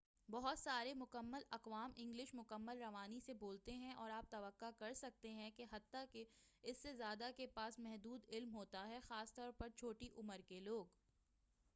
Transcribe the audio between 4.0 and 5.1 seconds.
آپ توقع کر